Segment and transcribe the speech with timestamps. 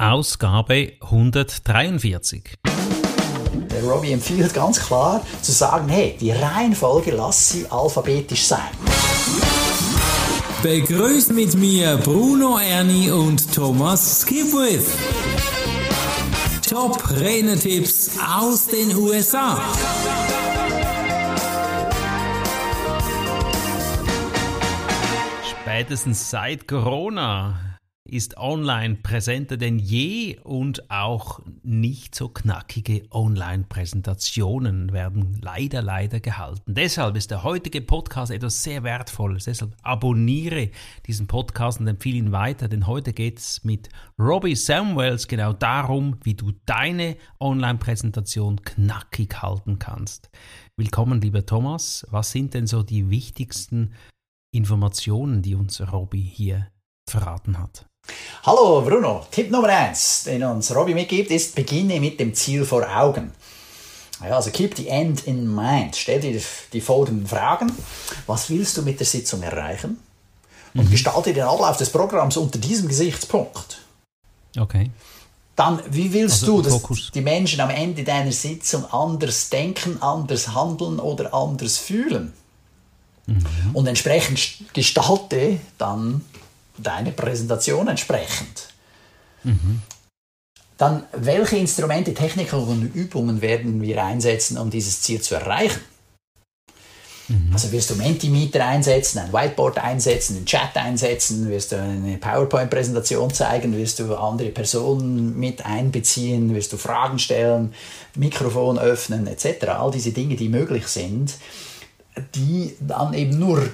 [0.00, 2.54] Ausgabe 143.
[2.64, 8.70] Der Robbie empfiehlt ganz klar zu sagen, hey, die Reihenfolge lass sie alphabetisch sein.
[10.62, 14.86] Begrüßt mit mir Bruno Ernie und Thomas Skipwith.
[16.68, 19.60] Top Renetipps aus den USA.
[25.42, 27.67] Spätestens seit Corona
[28.08, 36.74] ist online präsenter denn je und auch nicht so knackige Online-Präsentationen werden leider, leider gehalten.
[36.74, 39.44] Deshalb ist der heutige Podcast etwas sehr Wertvolles.
[39.44, 40.70] Deshalb abonniere
[41.06, 43.88] diesen Podcast und empfehle ihn weiter, denn heute geht es mit
[44.18, 50.30] Robbie Samuels genau darum, wie du deine Online-Präsentation knackig halten kannst.
[50.76, 52.06] Willkommen, lieber Thomas.
[52.10, 53.94] Was sind denn so die wichtigsten
[54.52, 56.68] Informationen, die uns Robbie hier
[57.08, 57.87] verraten hat?
[58.44, 62.86] Hallo Bruno, Tipp Nummer 1, den uns Robby mitgibt, ist, beginne mit dem Ziel vor
[62.88, 63.32] Augen.
[64.22, 65.94] Ja, also keep the end in mind.
[65.96, 66.40] Stell dir
[66.72, 67.72] die folgenden Fragen.
[68.26, 69.98] Was willst du mit der Sitzung erreichen?
[70.74, 70.90] Und mhm.
[70.90, 73.80] gestalte den Ablauf des Programms unter diesem Gesichtspunkt.
[74.56, 74.90] Okay.
[75.56, 77.10] Dann, wie willst also, du, dass Fokus.
[77.12, 82.32] die Menschen am Ende deiner Sitzung anders denken, anders handeln oder anders fühlen?
[83.26, 83.44] Mhm.
[83.72, 86.24] Und entsprechend gestalte dann
[86.78, 88.68] deine Präsentation entsprechend.
[89.44, 89.82] Mhm.
[90.76, 95.80] Dann, welche Instrumente, Techniken und Übungen werden wir einsetzen, um dieses Ziel zu erreichen?
[97.28, 97.50] Mhm.
[97.52, 103.32] Also wirst du Mentimeter einsetzen, ein Whiteboard einsetzen, einen Chat einsetzen, wirst du eine PowerPoint-Präsentation
[103.34, 107.74] zeigen, wirst du andere Personen mit einbeziehen, wirst du Fragen stellen,
[108.14, 109.66] Mikrofon öffnen etc.
[109.68, 111.34] All diese Dinge, die möglich sind,
[112.34, 113.68] die dann eben nur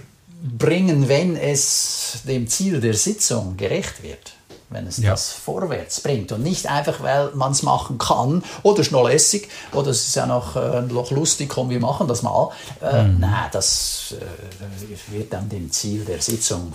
[0.44, 4.34] bringen, wenn es dem Ziel der Sitzung gerecht wird.
[4.70, 5.10] Wenn es ja.
[5.10, 9.48] das vorwärts bringt und nicht einfach, weil man es machen kann oder ist noch lässig
[9.72, 12.50] oder es ist ja noch, äh, noch lustig, komm, wir machen das mal.
[12.82, 13.20] Äh, mhm.
[13.20, 16.72] Nein, das äh, wird dann dem Ziel der Sitzung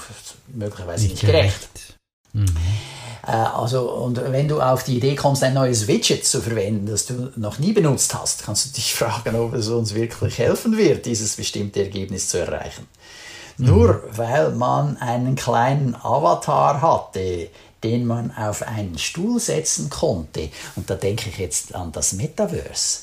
[0.47, 1.69] möglicherweise nicht, nicht gerecht.
[1.73, 1.97] gerecht.
[2.33, 2.57] Mhm.
[3.27, 7.05] Äh, also, und wenn du auf die Idee kommst, ein neues Widget zu verwenden, das
[7.05, 11.05] du noch nie benutzt hast, kannst du dich fragen, ob es uns wirklich helfen wird,
[11.05, 12.88] dieses bestimmte Ergebnis zu erreichen.
[13.59, 17.49] Nur weil man einen kleinen Avatar hatte,
[17.83, 23.01] den man auf einen Stuhl setzen konnte, und da denke ich jetzt an das Metaverse,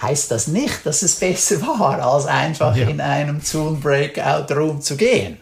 [0.00, 2.88] heißt das nicht, dass es besser war, als einfach ja.
[2.88, 5.38] in einem Zoom Breakout Room zu gehen.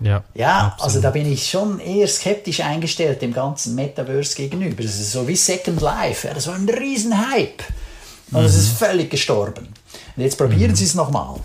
[0.00, 0.82] Ja, ja absolut.
[0.82, 4.82] also da bin ich schon eher skeptisch eingestellt dem ganzen Metaverse gegenüber.
[4.82, 7.64] Es ist so wie Second Life, das war ein Riesenhype.
[8.32, 8.46] Und mhm.
[8.46, 9.68] es ist völlig gestorben.
[10.16, 10.76] Und jetzt probieren mhm.
[10.76, 11.36] Sie es nochmal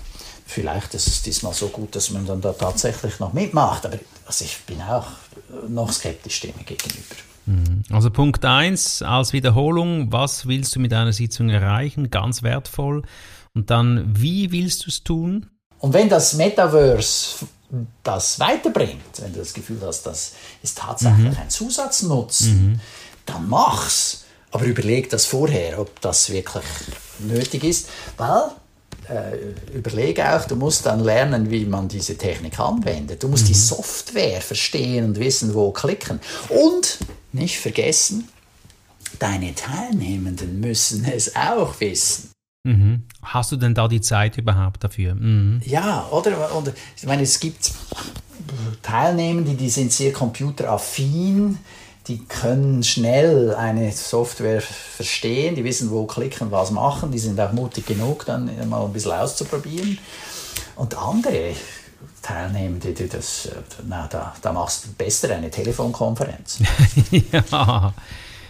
[0.46, 3.86] vielleicht ist es diesmal so gut, dass man dann da tatsächlich noch mitmacht.
[3.86, 5.08] Aber also ich bin auch
[5.68, 7.16] noch skeptisch dem gegenüber.
[7.46, 7.84] Mhm.
[7.92, 12.10] Also Punkt 1 als Wiederholung, was willst du mit einer Sitzung erreichen?
[12.10, 13.04] Ganz wertvoll.
[13.54, 15.48] Und dann, wie willst du es tun?
[15.80, 17.46] Und wenn das Metaverse
[18.04, 21.38] das weiterbringt, wenn du das Gefühl hast, das ist tatsächlich mhm.
[21.38, 22.80] ein Zusatznutzen, mhm.
[23.26, 24.26] dann mach's.
[24.52, 26.64] Aber überleg das vorher, ob das wirklich
[27.20, 28.52] nötig ist, weil
[29.10, 33.24] äh, überlege auch, du musst dann lernen, wie man diese Technik anwendet.
[33.24, 33.48] Du musst mhm.
[33.50, 36.20] die Software verstehen und wissen, wo klicken.
[36.50, 37.00] Und
[37.32, 38.28] nicht vergessen,
[39.20, 42.32] deine Teilnehmenden müssen es auch wissen.
[42.64, 43.04] Mhm.
[43.22, 45.16] Hast du denn da die Zeit überhaupt dafür?
[45.16, 45.62] Mhm.
[45.64, 46.56] Ja, oder?
[46.56, 47.72] Und ich meine, es gibt
[48.82, 51.60] Teilnehmende, die sind sehr computeraffin
[52.08, 57.52] die können schnell eine Software verstehen, die wissen, wo klicken, was machen, die sind auch
[57.52, 59.98] mutig genug, dann mal ein bisschen auszuprobieren.
[60.76, 61.54] Und andere
[62.22, 63.50] Teilnehmende, die das,
[63.88, 66.60] na, da, da machst du besser eine Telefonkonferenz.
[67.32, 67.94] ja.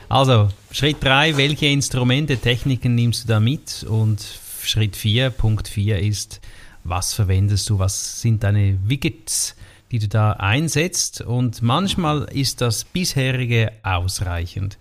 [0.07, 3.83] Also, Schritt 3, welche Instrumente, Techniken nimmst du da mit?
[3.83, 4.23] Und
[4.63, 6.41] Schritt 4, Punkt 4 ist,
[6.83, 9.55] was verwendest du, was sind deine Widgets?
[9.91, 14.77] Die du da einsetzt und manchmal ist das bisherige ausreichend.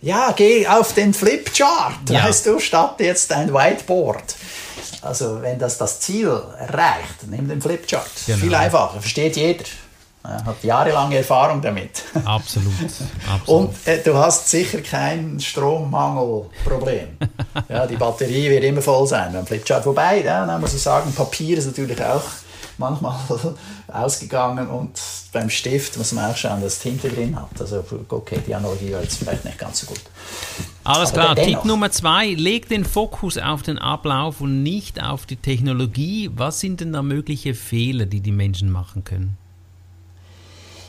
[0.00, 2.24] Ja, geh auf den Flipchart, ja.
[2.24, 4.36] weißt du, statt jetzt ein Whiteboard.
[5.02, 8.10] Also wenn das das Ziel erreicht, nimm den Flipchart.
[8.26, 8.38] Genau.
[8.38, 9.64] Viel einfacher, versteht jeder.
[10.22, 12.02] Er hat jahrelange Erfahrung damit.
[12.24, 12.72] Absolut.
[13.32, 13.48] absolut.
[13.48, 17.08] Und äh, du hast sicher kein Strommangelproblem.
[17.68, 19.86] ja, die Batterie wird immer voll sein beim Flipchart.
[19.86, 22.24] Wobei, ja, dann muss ich sagen, Papier ist natürlich auch
[22.78, 23.16] manchmal
[23.88, 24.98] ausgegangen und
[25.32, 27.60] beim Stift muss man auch schauen, dass Tinte drin hat.
[27.60, 30.00] Also okay, die Analogie war jetzt vielleicht nicht ganz so gut.
[30.84, 35.26] Alles Aber klar, Tipp Nummer zwei, leg den Fokus auf den Ablauf und nicht auf
[35.26, 36.30] die Technologie.
[36.34, 39.36] Was sind denn da mögliche Fehler, die die Menschen machen können?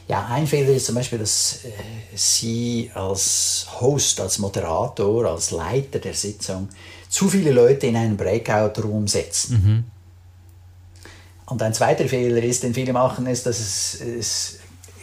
[0.07, 1.72] Ja, ein Fehler ist zum Beispiel, dass äh,
[2.16, 6.69] Sie als Host, als Moderator, als Leiter der Sitzung
[7.10, 9.62] zu viele Leute in einen Breakout-Room setzen.
[9.62, 9.97] Mhm.
[11.48, 14.60] Und ein zweiter Fehler ist, den viele machen, ist, dass es, es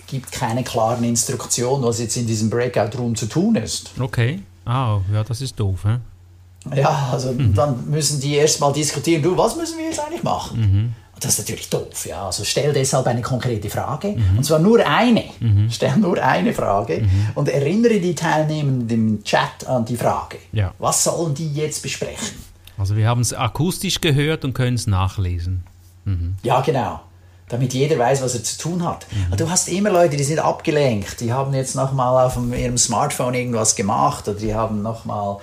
[0.07, 3.91] gibt keine klaren Instruktionen, was jetzt in diesem Breakout-Room zu tun ist.
[3.99, 4.41] Okay.
[4.65, 5.85] Ah, ja, das ist doof.
[5.85, 6.81] He?
[6.81, 7.55] Ja, also mhm.
[7.55, 10.61] dann müssen die erstmal diskutieren, du, was müssen wir jetzt eigentlich machen?
[10.61, 10.93] Mhm.
[11.21, 12.07] Das ist natürlich doof.
[12.07, 12.27] Ja.
[12.27, 14.09] Also stell deshalb eine konkrete Frage.
[14.09, 14.39] Mhm.
[14.39, 15.25] Und zwar nur eine.
[15.41, 15.71] Mhm.
[15.71, 17.29] Stell nur eine Frage mhm.
[17.35, 20.39] und erinnere die Teilnehmenden im Chat an die Frage.
[20.53, 20.75] Ja.
[20.79, 22.37] Was sollen die jetzt besprechen?
[22.77, 25.63] Also wir haben es akustisch gehört und können es nachlesen.
[26.05, 26.37] Mhm.
[26.43, 27.01] Ja, genau.
[27.49, 29.07] Damit jeder weiß, was er zu tun hat.
[29.11, 29.37] Mhm.
[29.37, 31.21] Du hast immer Leute, die sind abgelenkt.
[31.21, 35.39] Die haben jetzt nochmal auf ihrem Smartphone irgendwas gemacht oder die haben nochmal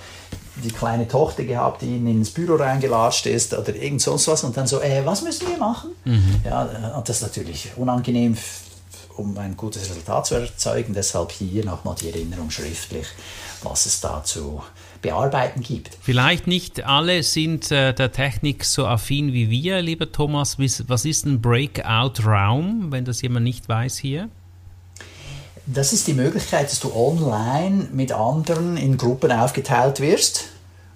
[0.56, 4.56] die kleine Tochter gehabt, die ihnen ins Büro reingelatscht ist oder irgend sonst was und
[4.56, 5.90] dann so, äh, was müssen wir machen?
[6.04, 6.40] Mhm.
[6.44, 6.62] Ja,
[6.96, 8.36] und das ist natürlich unangenehm,
[9.16, 10.92] um ein gutes Resultat zu erzeugen.
[10.94, 13.06] Deshalb hier nochmal die Erinnerung schriftlich,
[13.62, 14.62] was es da zu
[15.02, 15.98] bearbeiten gibt.
[16.00, 20.58] Vielleicht nicht alle sind äh, der Technik so affin wie wir, lieber Thomas.
[20.58, 24.28] Was ist ein Breakout-Raum, wenn das jemand nicht weiß hier?
[25.66, 30.46] Das ist die Möglichkeit, dass du online mit anderen in Gruppen aufgeteilt wirst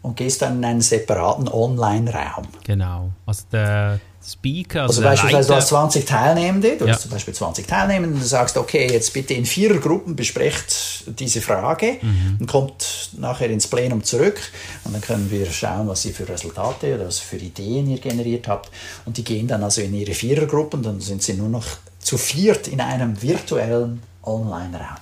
[0.02, 2.46] und gehst dann in einen separaten Online-Raum.
[2.64, 3.10] Genau.
[3.26, 6.92] Also der Speaker, also, also beispielsweise du hast 20 Teilnehmende, du ja.
[6.92, 11.04] hast zum Beispiel 20 Teilnehmende und du sagst, okay, jetzt bitte in vier Gruppen besprecht
[11.06, 12.38] diese Frage mhm.
[12.40, 14.40] und kommt nachher ins Plenum zurück
[14.84, 18.48] und dann können wir schauen, was ihr für Resultate oder was für Ideen ihr generiert
[18.48, 18.70] habt
[19.04, 21.66] und die gehen dann also in ihre Vierergruppen, dann sind sie nur noch
[22.00, 24.96] zu viert in einem virtuellen Online-Raum.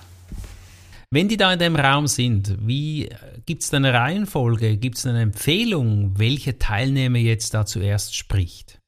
[1.11, 3.09] Wenn die da in dem Raum sind, wie
[3.45, 4.77] gibt es eine Reihenfolge?
[4.77, 8.79] Gibt es eine Empfehlung, welche Teilnehmer jetzt da zuerst spricht?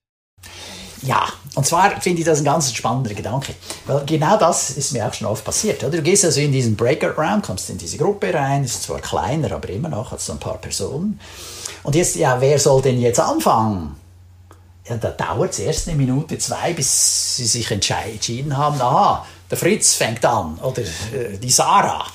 [1.03, 3.53] Ja, und zwar finde ich das ein ganz spannender Gedanke.
[3.85, 5.83] Weil genau das ist mir auch schon oft passiert.
[5.83, 5.97] Oder?
[5.97, 9.69] Du gehst also in diesen Breakout-Raum, kommst in diese Gruppe rein, ist zwar kleiner, aber
[9.69, 11.19] immer noch hat es ein paar Personen.
[11.83, 13.95] Und jetzt, ja, wer soll denn jetzt anfangen?
[14.89, 19.57] Ja, da dauert es erst eine Minute, zwei, bis sie sich entschieden haben, aha, der
[19.57, 22.05] Fritz fängt an oder äh, die Sarah.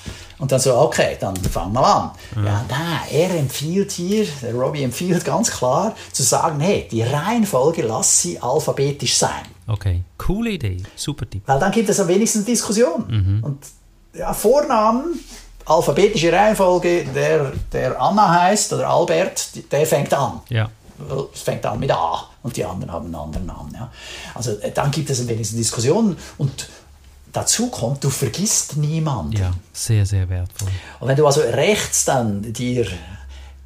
[0.43, 2.11] Und dann so, okay, dann fangen wir an.
[2.35, 2.45] Ja.
[2.45, 7.83] ja, nein, er empfiehlt hier, der Robbie empfiehlt ganz klar, zu sagen, hey, die Reihenfolge
[7.83, 9.45] lass sie alphabetisch sein.
[9.69, 11.45] Okay, coole Idee, super Tipp.
[11.47, 13.05] Weil dann gibt es am wenigsten Diskussion.
[13.07, 13.45] Mhm.
[13.45, 13.59] Und
[14.15, 15.21] ja, Vornamen,
[15.65, 20.41] alphabetische Reihenfolge, der, der Anna heißt oder Albert, der fängt an.
[20.49, 20.69] Ja.
[21.33, 23.73] Es fängt an mit A und die anderen haben einen anderen Namen.
[23.75, 23.93] Ja.
[24.35, 26.69] Also äh, dann gibt es am wenigsten Diskussionen und
[27.33, 29.37] dazu kommt, du vergisst niemanden.
[29.37, 30.69] Ja, sehr, sehr wertvoll.
[31.01, 32.87] Und wenn du also rechts dann dir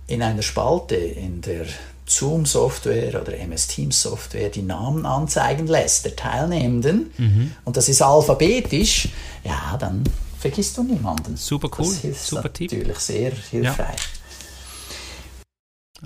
[0.06, 1.66] in einer Spalte in der
[2.06, 7.52] Zoom-Software oder MS Teams-Software die Namen anzeigen lässt der Teilnehmenden mhm.
[7.64, 9.08] und das ist alphabetisch,
[9.42, 10.04] ja, dann
[10.38, 11.36] vergisst du niemanden.
[11.36, 12.70] Super cool, das ist super Tipp.
[12.70, 13.98] Natürlich sehr hilfreich.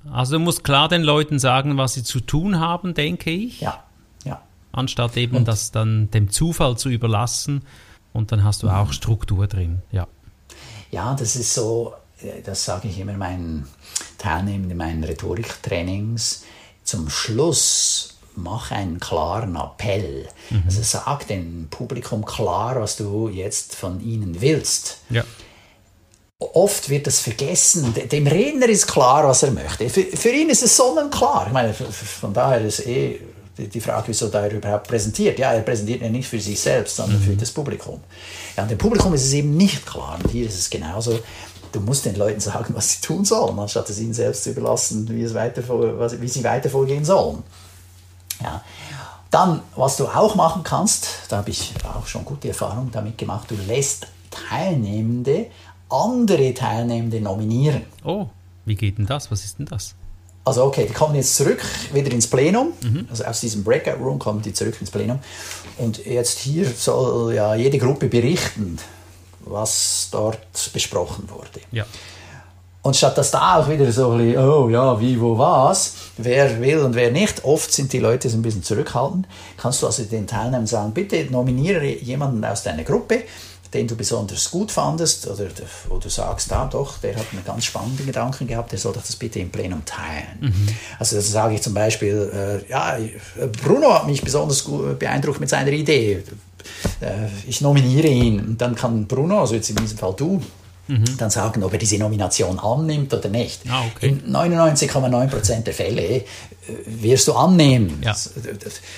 [0.05, 0.13] Ja.
[0.13, 3.61] Also du musst klar den Leuten sagen, was sie zu tun haben, denke ich.
[3.61, 3.85] Ja
[4.73, 7.63] anstatt eben und das dann dem Zufall zu überlassen.
[8.13, 9.83] Und dann hast du auch Struktur drin.
[9.93, 10.09] Ja,
[10.91, 13.69] ja das ist so, äh, das sage ich immer meinen
[14.19, 16.45] Teilnehmern in meinen Rhetoriktrainings.
[16.83, 20.29] Zum Schluss mach einen klaren Appell.
[20.51, 20.63] Mhm.
[20.67, 24.99] Also sag dem Publikum klar, was du jetzt von ihnen willst.
[25.11, 25.25] Ja.
[26.39, 27.95] Oft wird das vergessen.
[28.11, 29.91] Dem Redner ist klar, was er möchte.
[29.91, 31.49] Für, für ihn ist es sonnenklar.
[31.49, 33.21] Ich meine, von daher ist es eh
[33.69, 35.39] die Frage, wieso da er überhaupt präsentiert.
[35.39, 37.25] Ja, er präsentiert ja nicht für sich selbst, sondern mhm.
[37.25, 38.01] für das Publikum.
[38.57, 40.19] Ja, und dem Publikum ist es eben nicht klar.
[40.23, 41.19] Und hier ist es genauso.
[41.73, 45.09] Du musst den Leuten sagen, was sie tun sollen, anstatt es ihnen selbst zu überlassen,
[45.09, 45.63] wie, es weiter,
[46.21, 47.43] wie sie weiter vorgehen sollen.
[48.43, 48.63] Ja.
[49.31, 53.49] Dann, was du auch machen kannst, da habe ich auch schon gute Erfahrungen damit gemacht,
[53.49, 55.47] du lässt Teilnehmende
[55.91, 57.83] andere Teilnehmende nominieren.
[58.05, 58.29] Oh,
[58.65, 59.31] wie geht denn das?
[59.31, 59.95] Was ist denn das?
[60.51, 63.07] Also okay, die kommen jetzt zurück wieder ins Plenum, mhm.
[63.09, 65.21] also aus diesem Breakout Room kommen die zurück ins Plenum
[65.79, 68.77] und jetzt hier soll ja jede Gruppe berichten,
[69.45, 70.41] was dort
[70.73, 71.61] besprochen wurde.
[71.71, 71.87] Ja.
[72.83, 76.61] Und statt dass da auch wieder so ein bisschen, oh ja, wie, wo, was, wer
[76.61, 80.03] will und wer nicht, oft sind die Leute so ein bisschen zurückhaltend, kannst du also
[80.03, 83.23] den Teilnehmern sagen, bitte nominiere jemanden aus deiner Gruppe,
[83.73, 85.47] den du besonders gut fandest oder
[85.89, 89.03] wo du sagst, ah doch, der hat einen ganz spannenden Gedanken gehabt, der soll doch
[89.03, 90.39] das bitte im Plenum teilen.
[90.41, 90.69] Mhm.
[90.99, 92.99] Also das sage ich zum Beispiel, äh, ja,
[93.63, 94.65] Bruno hat mich besonders
[94.99, 96.25] beeindruckt mit seiner Idee.
[97.01, 100.43] Äh, ich nominiere ihn und dann kann Bruno, also jetzt in diesem Fall du,
[100.91, 101.17] mhm.
[101.17, 103.63] dann sagen, ob er diese Nomination annimmt oder nicht.
[103.69, 104.09] Ah, okay.
[104.09, 106.25] In 99,9% der Fälle äh,
[106.87, 108.03] wirst du annehmen.
[108.05, 108.15] Ja.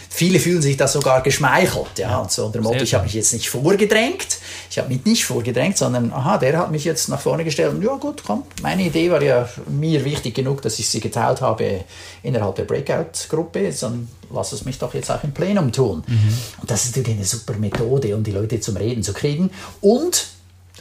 [0.09, 1.99] Viele fühlen sich da sogar geschmeichelt.
[1.99, 2.19] Ja?
[2.19, 4.39] Und so unter dem Motto, ich habe mich jetzt nicht vorgedrängt,
[4.71, 7.75] ich habe mich nicht vorgedrängt, sondern aha, der hat mich jetzt nach vorne gestellt.
[7.75, 11.41] Und ja gut, komm, meine Idee war ja mir wichtig genug, dass ich sie geteilt
[11.41, 11.85] habe
[12.23, 16.03] innerhalb der Breakout-Gruppe, dann lass es mich doch jetzt auch im Plenum tun.
[16.07, 16.39] Mhm.
[16.61, 19.51] Und das ist natürlich eine super Methode, um die Leute zum Reden zu kriegen.
[19.81, 20.32] Und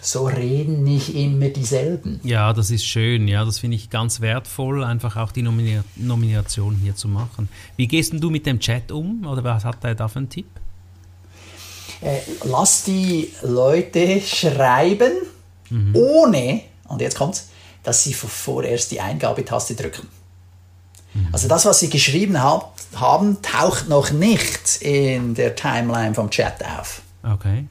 [0.02, 2.20] so reden nicht immer dieselben.
[2.24, 3.28] Ja, das ist schön.
[3.28, 7.50] Ja, das finde ich ganz wertvoll, einfach auch die Nomina Nomination hier zu machen.
[7.78, 9.26] Wie gehst denn du mit dem Chat um?
[9.26, 10.48] Oder was hat er da für einen Tipp?
[12.02, 15.12] Äh, lass die Leute schreiben,
[15.70, 15.96] mhm.
[15.96, 17.50] ohne, und jetzt kommt's,
[17.84, 20.08] dass sie vorerst die Eingabetaste drücken.
[21.14, 21.28] Mhm.
[21.32, 26.66] Also das, was sie geschrieben hab, haben, taucht noch nicht in der Timeline vom Chat
[26.66, 27.04] auf.
[27.24, 27.66] Okay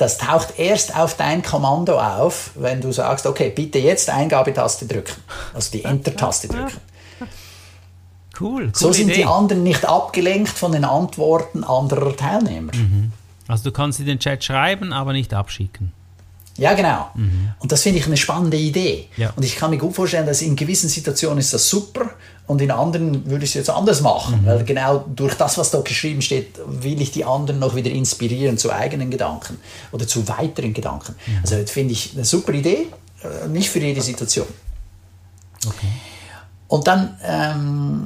[0.00, 5.14] das taucht erst auf dein Kommando auf, wenn du sagst, okay, bitte jetzt Eingabetaste drücken,
[5.54, 6.80] also die Enter-Taste drücken.
[8.38, 8.70] Cool.
[8.74, 9.18] So sind Idee.
[9.18, 12.72] die anderen nicht abgelenkt von den Antworten anderer Teilnehmer.
[12.74, 13.12] Mhm.
[13.48, 15.92] Also du kannst in den Chat schreiben, aber nicht abschicken.
[16.60, 17.08] Ja, genau.
[17.14, 17.52] Mhm.
[17.58, 19.08] Und das finde ich eine spannende Idee.
[19.16, 19.32] Ja.
[19.34, 22.10] Und ich kann mir gut vorstellen, dass in gewissen Situationen ist das super
[22.46, 24.42] und in anderen würde ich es jetzt anders machen.
[24.42, 24.46] Mhm.
[24.46, 28.58] Weil genau durch das, was da geschrieben steht, will ich die anderen noch wieder inspirieren
[28.58, 29.58] zu eigenen Gedanken
[29.90, 31.14] oder zu weiteren Gedanken.
[31.26, 31.38] Mhm.
[31.42, 32.88] Also das finde ich eine super Idee,
[33.24, 34.46] äh, nicht für jede Situation.
[35.66, 35.88] Okay.
[36.68, 38.04] Und dann ähm,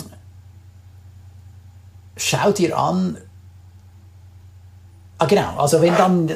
[2.16, 3.18] schau dir an,
[5.16, 5.56] Ah, genau.
[5.59, 6.28] Also wenn dann,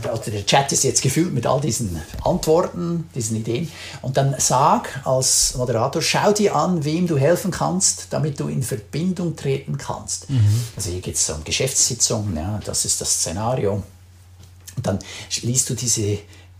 [0.00, 3.70] also der Chat ist jetzt gefüllt mit all diesen Antworten, diesen Ideen.
[4.00, 8.62] Und dann sag als Moderator, schau dir an, wem du helfen kannst, damit du in
[8.62, 10.30] Verbindung treten kannst.
[10.30, 10.64] Mhm.
[10.74, 13.82] Also hier geht es um Geschäftssitzungen, ja, das ist das Szenario.
[14.76, 14.98] Und dann
[15.42, 16.18] liest du diese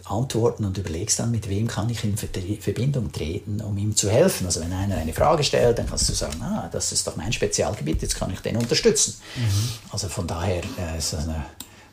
[0.09, 4.47] Antworten und überlegst dann, mit wem kann ich in Verbindung treten, um ihm zu helfen.
[4.47, 7.33] Also wenn einer eine Frage stellt, dann kannst du sagen, ah, das ist doch mein
[7.33, 9.15] Spezialgebiet, jetzt kann ich den unterstützen.
[9.37, 9.69] Mhm.
[9.91, 11.45] Also von daher äh, ist es eine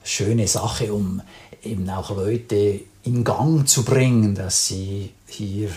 [0.04, 1.22] schöne Sache, um
[1.64, 5.70] eben auch Leute in Gang zu bringen, dass sie hier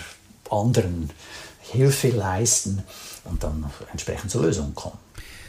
[0.50, 1.11] anderen
[1.61, 2.83] Hilfe leisten
[3.25, 4.99] und dann entsprechend zur Lösung kommen.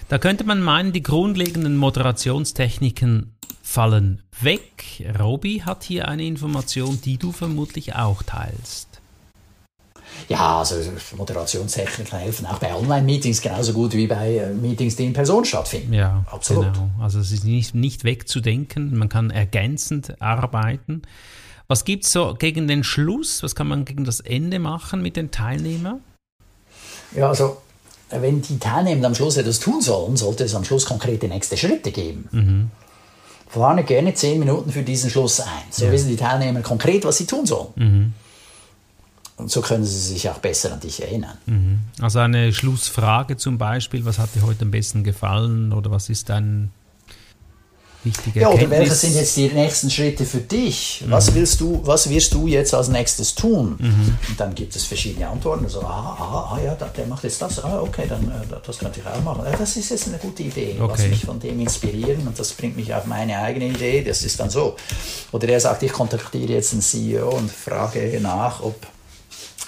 [0.10, 3.37] Da könnte man meinen, die grundlegenden Moderationstechniken
[3.78, 5.06] fallen weg.
[5.20, 8.88] Robi hat hier eine Information, die du vermutlich auch teilst.
[10.30, 10.78] Ja, also
[11.16, 15.94] Moderationstechniken helfen auch bei Online-Meetings genauso gut wie bei äh, Meetings, die in Person stattfinden.
[15.94, 16.74] Ja, absolut.
[16.74, 16.90] Genau.
[17.00, 21.04] Also es ist nicht, nicht wegzudenken, man kann ergänzend arbeiten.
[21.68, 23.44] Was gibt es so gegen den Schluss?
[23.44, 26.02] Was kann man gegen das Ende machen mit den Teilnehmern?
[27.16, 27.58] Ja, also
[28.10, 31.92] wenn die Teilnehmer am Schluss etwas tun sollen, sollte es am Schluss konkrete nächste Schritte
[31.92, 32.28] geben.
[32.32, 32.72] Mhm
[33.52, 35.48] plane gerne zehn Minuten für diesen Schluss ein.
[35.70, 35.92] So ja.
[35.92, 37.68] wissen die Teilnehmer konkret, was sie tun sollen.
[37.76, 38.14] Mhm.
[39.38, 41.38] Und so können sie sich auch besser an dich erinnern.
[41.46, 41.80] Mhm.
[42.02, 46.30] Also eine Schlussfrage zum Beispiel, was hat dir heute am besten gefallen oder was ist
[46.30, 46.72] dein
[48.04, 51.04] wichtige Ja, oder welche sind jetzt die nächsten Schritte für dich?
[51.06, 51.12] Mhm.
[51.12, 53.76] Was willst du, was wirst du jetzt als nächstes tun?
[53.80, 54.18] Mhm.
[54.30, 55.66] Und dann gibt es verschiedene Antworten.
[55.66, 57.64] Also, ah, ah, ah ja, der macht jetzt das.
[57.64, 59.44] Ah, okay, dann äh, das könnte ich auch machen.
[59.58, 60.76] Das ist jetzt eine gute Idee.
[60.80, 60.94] Okay.
[60.98, 64.04] Lass mich von dem inspirieren und das bringt mich auf meine eigene Idee.
[64.04, 64.76] Das ist dann so.
[65.32, 68.76] Oder er sagt, ich kontaktiere jetzt einen CEO und frage nach, ob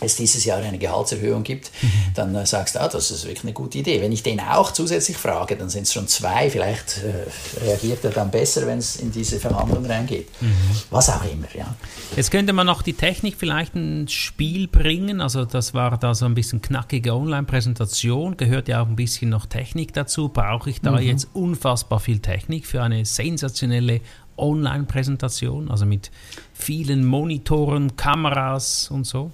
[0.02, 1.92] es dieses Jahr eine Gehaltserhöhung gibt, mhm.
[2.16, 4.02] dann äh, sagst du, ah, das ist wirklich eine gute Idee.
[4.02, 6.50] Wenn ich den auch zusätzlich frage, dann sind es schon zwei.
[6.50, 10.30] Vielleicht äh, reagiert er dann besser, wenn es in diese Verhandlung reingeht.
[10.42, 10.54] Mhm.
[10.90, 11.76] Was auch immer, ja.
[12.16, 15.22] Jetzt könnte man noch die Technik vielleicht ins Spiel bringen.
[15.22, 18.38] Also das war da so ein bisschen knackige Online-Präsentation.
[18.38, 20.30] Gehört ja auch ein bisschen noch Technik dazu.
[20.30, 21.00] Brauche ich da mhm.
[21.00, 24.02] jetzt unfassbar viel Technik für eine sensationelle
[24.38, 25.70] Online-Präsentation?
[25.70, 26.12] Also mit
[26.54, 29.32] vielen Monitoren, Kameras und so?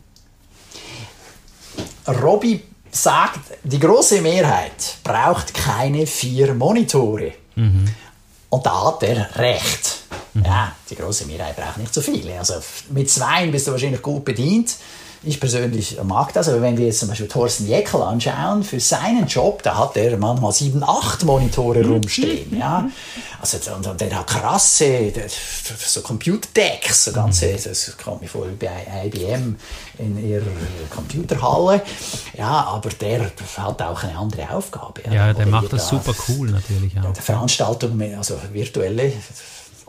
[2.07, 7.33] Robby sagt, die große Mehrheit braucht keine vier Monitore.
[7.55, 7.85] Mhm.
[8.50, 9.97] Und da hat er recht.
[10.33, 10.45] Mhm.
[10.45, 12.38] Ja, die große Mehrheit braucht nicht so viele.
[12.39, 12.55] Also
[12.89, 14.75] mit zwei bist du wahrscheinlich gut bedient.
[15.25, 19.25] Ich persönlich mag das, aber wenn wir jetzt zum Beispiel Thorsten Jeckel anschauen, für seinen
[19.25, 21.94] Job, da hat er manchmal sieben, acht Monitore mhm.
[21.94, 22.55] rumstehen.
[22.58, 22.88] Ja?
[23.41, 27.60] Also, und, und der hat krasse, der, so Computerdecks, so ganze, mhm.
[27.63, 29.55] das kommt mir vor bei IBM
[29.98, 30.44] in ihrer
[30.89, 31.82] Computerhalle.
[32.38, 35.01] Ja, aber der hat auch eine andere Aufgabe.
[35.12, 37.15] Ja, der macht das super cool natürlich auch.
[37.15, 39.12] Veranstaltungen, also virtuelle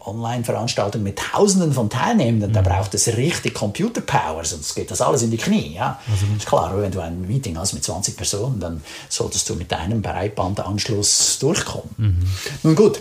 [0.06, 2.54] Online-Veranstaltung mit Tausenden von Teilnehmenden, mhm.
[2.54, 5.74] da braucht es richtig Computer-Power, sonst geht das alles in die Knie.
[5.74, 6.00] Ja?
[6.10, 9.70] Also, ist klar, wenn du ein Meeting hast mit 20 Personen, dann solltest du mit
[9.70, 11.90] deinem Breitbandanschluss durchkommen.
[11.96, 12.30] Mhm.
[12.62, 13.00] Nun gut,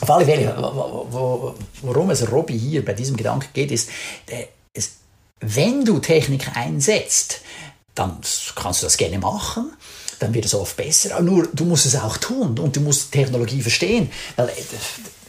[0.00, 0.54] auf alle Fälle,
[1.82, 3.88] worum es Robby hier bei diesem Gedanken geht, ist,
[5.40, 7.40] wenn du Technik einsetzt,
[7.94, 8.18] dann
[8.54, 9.72] kannst du das gerne machen,
[10.18, 11.20] dann wird es oft besser.
[11.20, 14.10] Nur du musst es auch tun und du musst Technologie verstehen.
[14.36, 14.52] Weil äh,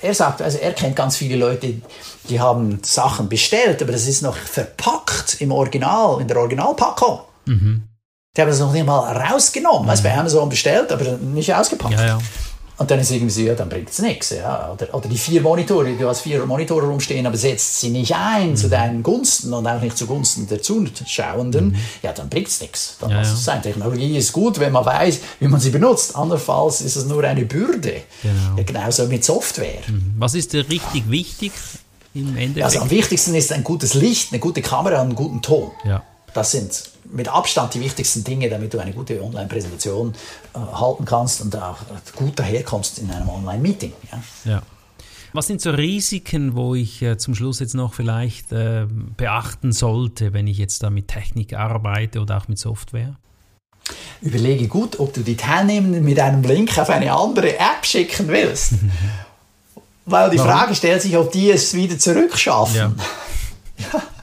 [0.02, 1.76] er sagt, also er kennt ganz viele Leute,
[2.30, 7.22] die haben Sachen bestellt, aber das ist noch verpackt im Original, in der Originalpackung.
[7.46, 7.84] Mhm.
[8.36, 9.84] Die haben das noch nicht mal rausgenommen.
[9.84, 9.90] Mhm.
[9.90, 11.94] Also bei Amazon bestellt, aber nicht ausgepackt.
[11.94, 12.20] Ja, ja.
[12.82, 14.32] Und dann ist irgendwie so, ja, dann bringt es nichts.
[14.32, 14.74] Ja.
[14.74, 18.50] Oder, oder die vier Monitore, du hast vier Monitore rumstehen, aber setzt sie nicht ein
[18.50, 18.56] mhm.
[18.56, 21.76] zu deinen Gunsten und auch nicht zugunsten der Zuschauenden, mhm.
[22.02, 22.98] ja, dann bringt es nichts.
[23.00, 23.62] Dann ja, muss es sein.
[23.62, 26.16] Technologie ist gut, wenn man weiß, wie man sie benutzt.
[26.16, 28.02] Andernfalls ist es nur eine Bürde.
[28.24, 28.58] Genau.
[28.58, 29.82] Ja, genauso mit Software.
[29.88, 30.16] Mhm.
[30.18, 31.52] Was ist dir richtig wichtig
[32.16, 32.66] im Endeffekt?
[32.66, 35.70] Also am wichtigsten ist ein gutes Licht, eine gute Kamera und einen guten Ton.
[35.86, 36.02] Ja.
[36.34, 40.14] Das sind mit Abstand die wichtigsten Dinge, damit du eine gute Online-Präsentation
[40.54, 41.78] äh, halten kannst und auch
[42.16, 43.94] gut daherkommst in einem Online-Meeting.
[44.12, 44.52] Ja.
[44.52, 44.62] ja.
[45.34, 48.86] Was sind so Risiken, wo ich äh, zum Schluss jetzt noch vielleicht äh,
[49.18, 53.16] beachten sollte, wenn ich jetzt da mit Technik arbeite oder auch mit Software?
[54.22, 58.74] Überlege gut, ob du die Teilnehmenden mit einem Link auf eine andere App schicken willst.
[60.06, 60.52] Weil die Warum?
[60.52, 62.76] Frage stellt sich, ob die es wieder zurückschaffen.
[62.76, 62.94] Ja.
[63.78, 64.04] ja.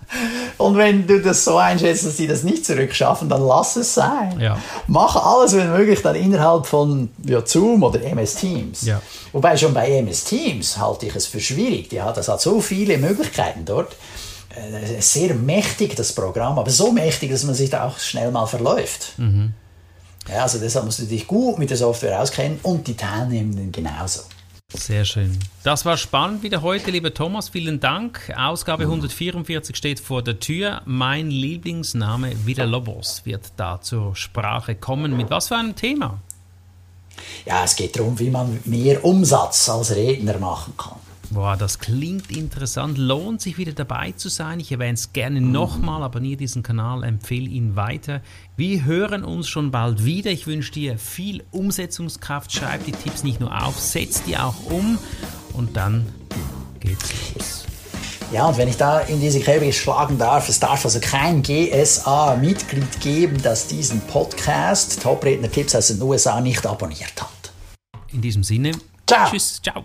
[0.69, 4.39] Und wenn du das so einschätzt, dass sie das nicht zurückschaffen, dann lass es sein.
[4.39, 4.59] Ja.
[4.87, 8.83] Mach alles, wenn möglich, dann innerhalb von ja, Zoom oder MS Teams.
[8.83, 9.01] Ja.
[9.33, 11.91] Wobei schon bei MS Teams halte ich es für schwierig.
[11.91, 13.97] Ja, das hat so viele Möglichkeiten dort.
[14.51, 18.45] Äh, sehr mächtig, das Programm, aber so mächtig, dass man sich da auch schnell mal
[18.45, 19.19] verläuft.
[19.19, 19.55] Mhm.
[20.31, 24.21] Ja, also deshalb musst du dich gut mit der Software auskennen und die Teilnehmenden genauso.
[24.75, 25.39] Sehr schön.
[25.65, 27.49] Das war spannend wieder heute, lieber Thomas.
[27.49, 28.31] Vielen Dank.
[28.37, 30.83] Ausgabe 144 steht vor der Tür.
[30.85, 35.17] Mein Lieblingsname Villalobos wird da zur Sprache kommen.
[35.17, 36.21] Mit was für einem Thema?
[37.47, 41.01] Ja, es geht darum, wie man mehr Umsatz als Redner machen kann.
[41.31, 42.97] Boah, das klingt interessant.
[42.97, 44.61] Lohnt sich wieder dabei zu sein.
[44.61, 46.03] Ich erwähne es gerne nochmal.
[46.03, 48.23] Abonniere diesen Kanal, empfehle ihn weiter.
[48.57, 50.31] Wir hören uns schon bald wieder.
[50.31, 52.53] Ich wünsche dir viel Umsetzungskraft.
[52.53, 54.99] Schreib die Tipps nicht nur auf, setz die auch um
[55.53, 56.07] und dann
[56.81, 57.65] geht's los.
[58.33, 63.01] Ja, und wenn ich da in diese Kerbe schlagen darf, es darf also kein GSA-Mitglied
[63.01, 67.53] geben, das diesen Podcast Top-Redner-Tipps aus den USA nicht abonniert hat.
[68.13, 68.73] In diesem Sinne,
[69.07, 69.31] ciao.
[69.31, 69.85] tschüss, ciao.